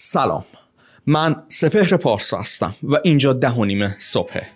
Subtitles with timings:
[0.00, 0.44] سلام.
[1.06, 4.46] من سپهر پارسا هستم و اینجا ده و نیم صبحه.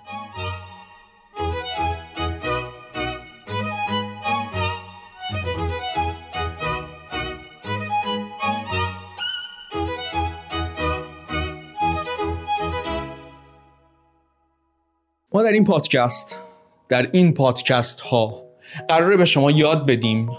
[15.32, 16.40] ما در این پادکست
[16.88, 18.45] در این پادکست ها
[18.88, 20.30] قراره به شما یاد بدیم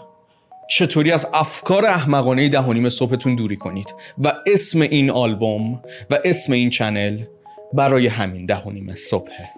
[0.69, 6.69] چطوری از افکار احمقانه ده صبحتون دوری کنید و اسم این آلبوم و اسم این
[6.69, 7.23] چنل
[7.73, 9.49] برای همین ده صبحه.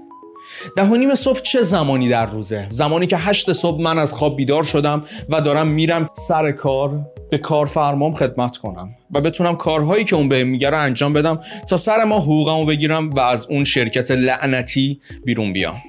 [0.77, 5.03] ده صبح چه زمانی در روزه؟ زمانی که هشت صبح من از خواب بیدار شدم
[5.29, 10.43] و دارم میرم سر کار به کارفرمام خدمت کنم و بتونم کارهایی که اون به
[10.43, 15.81] میگه انجام بدم تا سر ما حقوقمو بگیرم و از اون شرکت لعنتی بیرون بیام.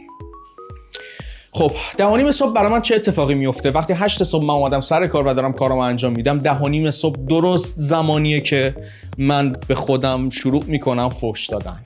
[1.56, 5.26] خب دهانیم صبح برای من چه اتفاقی میفته وقتی هشت صبح من اومدم سر کار
[5.26, 8.74] و دارم کارم انجام میدم دهانیم صبح درست زمانیه که
[9.18, 11.80] من به خودم شروع می‌کنم فوش دادن.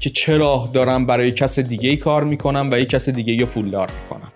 [0.00, 3.90] که چرا دارم برای کس دیگه ای کار می‌کنم و یک کس دیگه یا پولدار
[4.02, 4.32] می‌کنم.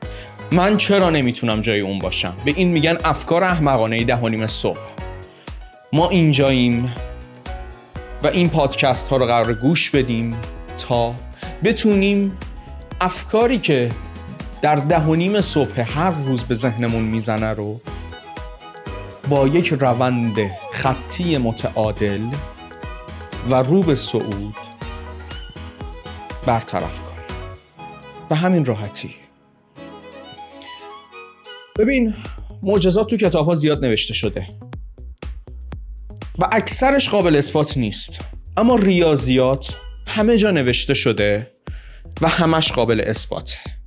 [0.53, 4.79] من چرا نمی‌تونم جای اون باشم؟ به این میگن افکار احمقانه دهانیم صبح.
[5.93, 6.95] ما اینجاییم
[8.23, 10.37] و این پادکست ها رو قرار گوش بدیم
[10.79, 11.15] تا
[11.65, 12.39] بتونیم
[13.01, 13.91] افکاری که
[14.63, 17.81] در ده و نیم صبح هر روز به ذهنمون می‌زنه رو
[19.29, 20.37] با یک روند
[20.73, 22.23] خطی متعادل
[23.51, 24.57] و رو به صعود
[26.47, 27.27] برطرف کنیم
[28.29, 29.15] به همین راحتی.
[31.79, 32.15] ببین
[32.63, 34.47] معجزات تو کتاب ها زیاد نوشته شده.
[36.39, 38.21] و اکثرش قابل اثبات نیست.
[38.57, 39.77] اما ریاضیات
[40.07, 41.53] همه جا نوشته شده
[42.21, 43.82] و همش قابل اثباته.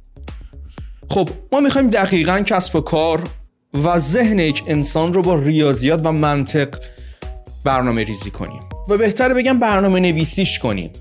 [1.15, 3.23] خب ما می‌خوایم دقیقا کسب و کار
[3.83, 6.75] و ذهن یک انسان رو با ریاضیات و منطق
[7.63, 10.91] برنامه ریزی کنیم و بهتره بگم برنامه نویسیش کنیم.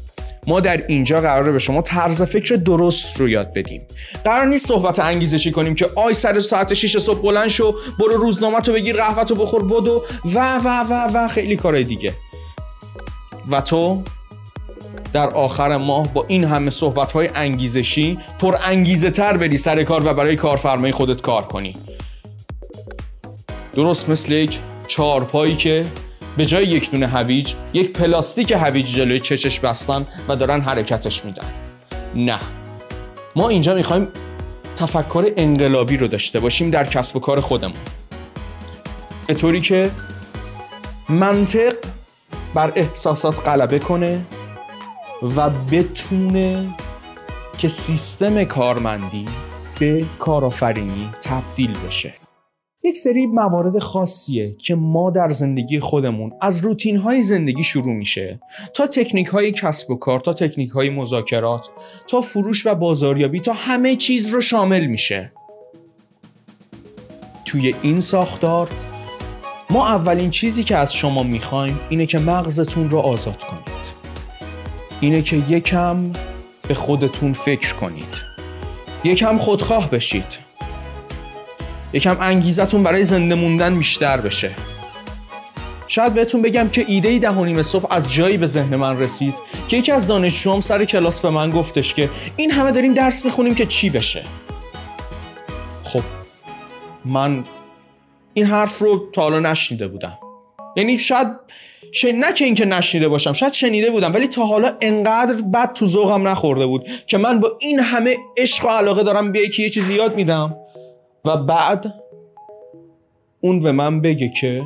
[0.46, 3.82] ما در اینجا قراره به شما طرز فکر درست رو یاد بدیم.
[4.24, 8.60] قرار نیست صحبت انگیزشی کنیم که آی سر ساعت 6 صبح بلند شو برو روزنامه
[8.60, 10.04] تو بگیر قهوه تو بخور بدو
[10.34, 12.12] و و و و خیلی کارهای دیگه.
[13.50, 14.02] و تو؟
[15.14, 20.06] در آخر ماه با این همه صحبت های انگیزشی پر انگیزه تر بری سر کار
[20.06, 21.72] و برای کارفرمای خودت کار کنی.
[23.72, 24.58] درست مثل یک
[24.88, 25.86] چارپایی که
[26.36, 31.46] به جای یک دونه هویج یک پلاستیک هویج جلوی چشش بستن و دارن حرکتش میدن.
[32.14, 32.38] نه.
[33.36, 34.08] ما اینجا می‌خوایم
[34.76, 37.78] تفکر انقلابی رو داشته باشیم در کسب و کار خودمون.
[39.26, 39.90] به طوری که
[41.08, 41.74] منطق
[42.54, 44.20] بر احساسات غلبه کنه
[45.24, 46.68] و بتونه
[47.58, 49.26] که سیستم کارمندی
[49.80, 52.14] به کارآفرینی تبدیل بشه.
[52.82, 58.40] یک سری موارد خاصیه که ما در زندگی خودمون از روتین های زندگی شروع میشه.
[58.74, 61.70] تا تکنیک های کسب و کار تا تکنیک های مذاکرات
[62.08, 65.32] تا فروش و بازاریابی تا همه چیز رو شامل میشه.
[67.44, 68.70] توی این ساختار
[69.70, 73.73] ما اولین چیزی که از شما می‌خوایم اینه که مغزتون رو آزاد کنید.
[75.00, 76.12] اینه که یکم
[76.68, 78.22] به خودتون فکر کنید.
[79.04, 80.38] یکم خودخواه بشید.
[81.92, 84.50] یکم انگیزتون برای زنده موندن بیشتر بشه.
[85.88, 89.34] شاید بهتون بگم که ایده ده و صبح از جایی به ذهن من رسید
[89.68, 93.54] که یکی از دانشجوام سر کلاس به من گفتش که این همه داریم درس می‌خونیم
[93.54, 94.24] که چی بشه.
[95.84, 96.02] خب
[97.04, 97.44] من
[98.34, 100.18] این حرف رو تا حالا نشنیده بودم.
[100.76, 101.28] یعنی شاید
[102.14, 106.28] نه که اینکه نشنیده باشم شاید شنیده بودم ولی تا حالا انقدر بد تو ذوقم
[106.28, 109.94] نخورده بود که من با این همه عشق و علاقه دارم به یکی یه چیزی
[109.94, 110.56] یاد میدم
[111.24, 111.94] و بعد
[113.40, 114.62] اون به من بگه که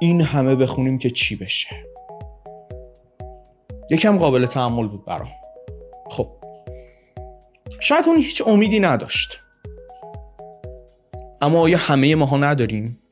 [0.00, 1.86] این همه بخونیم که چی بشه.
[3.90, 5.28] یکم قابل تحمل بود برام.
[6.10, 6.28] خب.
[7.80, 9.40] شاید اون هیچ امیدی نداشت.
[11.40, 13.05] اما آیا همه ماها نداریم؟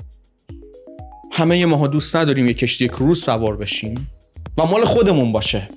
[1.36, 4.10] همه ماها دوست نداریم یه کشتی کروز سوار بشیم
[4.58, 5.68] و مال خودمون باشه.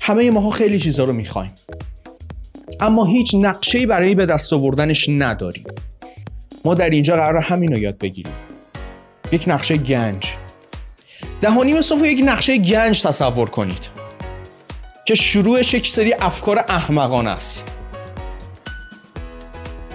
[0.00, 1.52] همه ماها خیلی چیزا رو می‌خوایم.
[2.80, 5.64] اما هیچ نقشه برای به دست آوردنش نداریم.
[6.64, 8.34] ما در اینجا قرار همین رو یاد بگیریم.
[9.32, 10.26] یک نقشه گنج.
[11.40, 13.88] دهانیم صبح یک نقشه گنج تصور کنید
[15.06, 17.73] که شروعش یک سری افکار احمقانه است.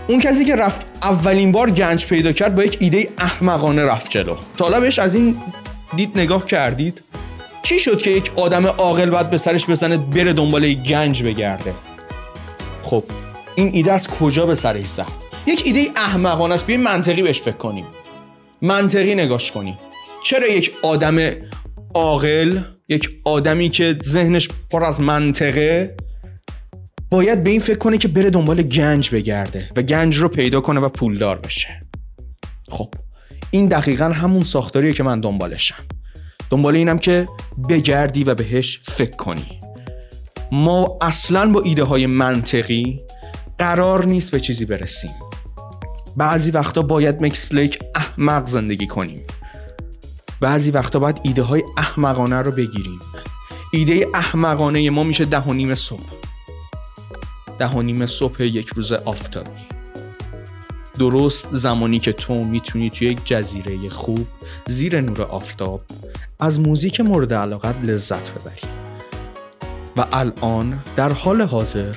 [0.09, 4.35] اون کسی که رفت اولین بار گنج پیدا کرد با یک ایده احمقانه رفت جلو.
[4.57, 5.37] تا بهش از این
[5.95, 7.03] دید نگاه کردید؟
[7.63, 11.73] چی شد که یک آدم عاقل باید به سرش بزنه بره دنبال گنج بگرده؟
[12.81, 13.03] خب
[13.55, 15.05] این ایده از کجا به سرش زد
[15.45, 17.85] یک ایده احمقانه است بیاین منطقی بهش فکر کنیم.
[18.61, 19.77] منطقی نگاش کنیم.
[20.23, 21.19] چرا یک آدم
[21.93, 22.59] عاقل
[22.89, 25.97] یک آدمی که ذهنش پر از منطقه
[27.09, 30.79] باید به این فکر کنه که بره دنبال گنج بگرده و گنج رو پیدا کنه
[30.79, 31.81] و پولدار بشه.
[32.69, 32.93] خب
[33.51, 35.83] این دقیقا همون ساختاریه که من دنبالشم.
[36.49, 37.27] دنبال اینم که
[37.69, 39.59] بگردی و بهش فکر کنی.
[40.51, 43.01] ما اصلا با ایده های منطقی
[43.57, 45.11] قرار نیست به چیزی برسیم.
[46.17, 49.23] بعضی وقتا باید مکسلیک احمق زندگی کنیم.
[50.41, 52.99] بعضی وقتا باید ایده های احمقانه رو بگیریم.
[53.73, 56.18] ایده احمقانه ما میشه ده و نیم صبح.
[57.59, 59.49] ده و نیم صبح یک روز آفتابی.
[60.99, 64.27] درست زمانی که تو می‌تونی توی یک جزیره خوب
[64.67, 65.81] زیر نور آفتاب
[66.39, 68.61] از موزیک مورد علاقت لذت ببری.
[69.97, 71.95] و الان در حال حاضر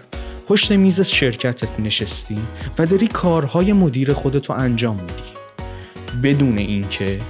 [0.49, 2.39] پشت میز شرکتت نشستی
[2.79, 5.33] و داری کارهای مدیر خودتو انجام میدی.
[6.23, 7.21] بدون اینکه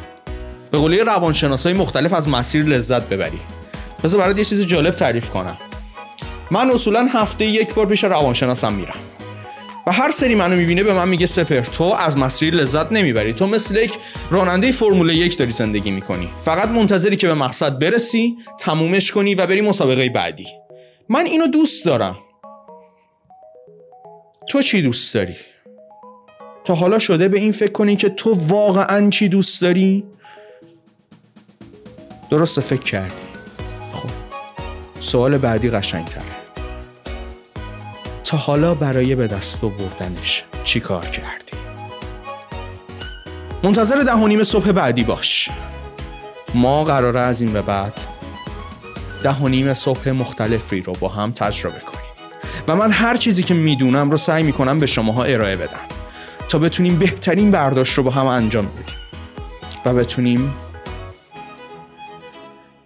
[0.71, 3.41] به قوله روانشناسای مختلف از مسیر لذت ببری.
[4.05, 5.57] بذار برات یه چیز جالب تعریف کنم.
[6.51, 8.97] من اصولا هفته یک بار پیش روانشناسم میرم.
[9.87, 13.33] و هر سری منو می‌بینه به من میگه سپر تو از مسیر لذت نمی‌بری.
[13.33, 13.93] تو مثل یک
[14.31, 16.29] راننده فرمول یک داری زندگی می‌کنی.
[16.45, 20.47] فقط منتظری که به مقصد برسی تمومش کنی و بری مسابقه بعدی.
[21.09, 22.19] من اینو دوست دارم.
[24.49, 25.37] تو چی دوست داری؟
[26.65, 30.05] تا حالا شده به این فکر کنی که تو واقعا چی دوست داری؟
[32.31, 33.32] درست فکر کردی.
[35.03, 36.23] سوال بعدی قشنگتره
[38.25, 41.53] تا حالا برای به دست آوردنش چی کار کردی؟
[43.63, 45.49] منتظر ده و صبح بعدی باش.
[46.55, 47.93] ما قراره از این به بعد
[49.23, 52.05] ده و نیم صبح مختلفی رو با هم تجربه کنیم.
[52.69, 55.81] و من هر چیزی که می‌دونم رو سعی می‌کنم به شماها ارائه بدم.
[56.49, 58.97] تا بتونیم بهترین برداشت رو با هم انجام بدیم.
[59.85, 60.55] و بتونیم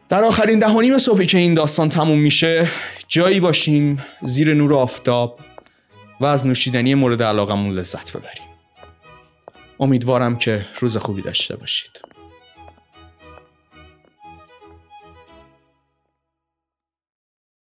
[0.09, 2.69] در آخرین ده نیم صبحی که این داستان تموم میشه
[3.09, 5.41] جایی باشیم زیر نور آفتاب
[6.21, 8.47] و از نوشیدنی مورد علاقمون لذت ببریم.
[9.81, 12.01] امیدوارم که روز خوبی داشته باشید.